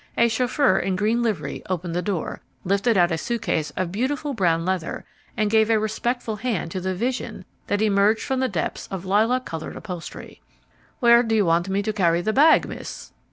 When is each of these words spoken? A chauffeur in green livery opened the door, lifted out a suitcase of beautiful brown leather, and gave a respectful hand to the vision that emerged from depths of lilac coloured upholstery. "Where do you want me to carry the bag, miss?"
A 0.17 0.29
chauffeur 0.29 0.79
in 0.79 0.95
green 0.95 1.21
livery 1.21 1.61
opened 1.69 1.93
the 1.93 2.01
door, 2.01 2.41
lifted 2.63 2.97
out 2.97 3.11
a 3.11 3.19
suitcase 3.19 3.69
of 3.77 3.91
beautiful 3.91 4.33
brown 4.33 4.65
leather, 4.65 5.05
and 5.37 5.51
gave 5.51 5.69
a 5.69 5.77
respectful 5.77 6.37
hand 6.37 6.71
to 6.71 6.81
the 6.81 6.95
vision 6.95 7.45
that 7.67 7.83
emerged 7.83 8.23
from 8.23 8.39
depths 8.49 8.87
of 8.87 9.05
lilac 9.05 9.45
coloured 9.45 9.75
upholstery. 9.75 10.41
"Where 11.01 11.21
do 11.21 11.35
you 11.35 11.45
want 11.45 11.69
me 11.69 11.83
to 11.83 11.93
carry 11.93 12.21
the 12.23 12.33
bag, 12.33 12.67
miss?" 12.67 13.11